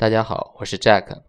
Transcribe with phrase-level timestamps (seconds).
[0.00, 1.24] 大家好，我是 Jack。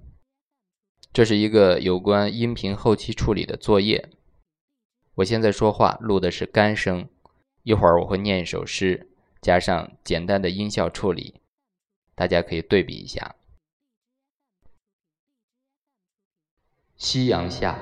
[1.11, 4.11] 这是一个有关音频后期处理的作业。
[5.15, 7.09] 我现在说话录的是干声，
[7.63, 9.09] 一会儿我会念一首诗，
[9.41, 11.41] 加上简单的音效处理，
[12.15, 13.35] 大家可以对比一下。
[16.95, 17.77] 夕阳下，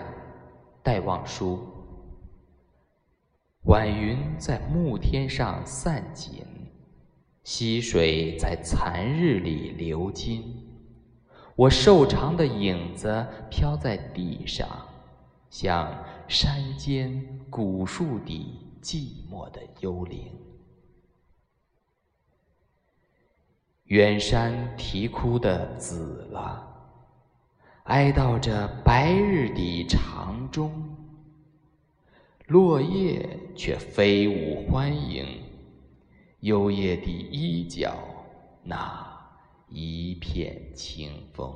[0.82, 1.68] 戴望舒。
[3.66, 6.44] 晚云在暮天上散尽，
[7.44, 10.66] 溪水在残日里流金。
[11.60, 14.66] 我瘦长的影子飘在地上，
[15.50, 15.94] 像
[16.26, 20.32] 山间古树底寂寞的幽灵。
[23.88, 26.66] 远山啼哭的紫了，
[27.84, 30.72] 哀悼着白日底长钟。
[32.48, 35.44] 落叶却飞舞欢迎，
[36.40, 37.98] 幽夜的衣角
[38.64, 39.19] 那。
[39.70, 41.54] 一片清风，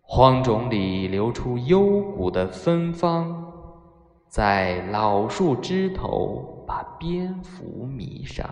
[0.00, 3.52] 荒冢里流出幽谷的芬芳，
[4.28, 8.48] 在老树枝头把蝙蝠迷上。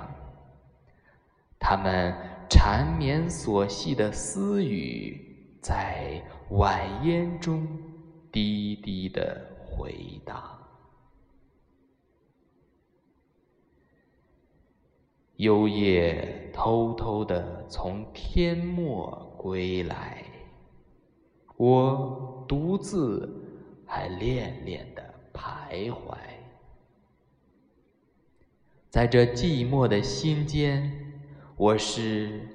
[1.58, 2.14] 它们
[2.48, 7.66] 缠绵所系的私语，在晚烟中
[8.30, 10.65] 低低的回荡。
[15.36, 20.24] 幽夜偷偷的从天末归来，
[21.56, 23.28] 我独自
[23.86, 25.02] 还恋恋的
[25.34, 26.16] 徘徊，
[28.88, 30.90] 在这寂寞的心间，
[31.56, 32.48] 我是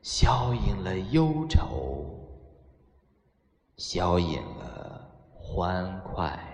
[0.00, 2.06] 消隐了忧愁，
[3.76, 6.47] 消隐了欢快。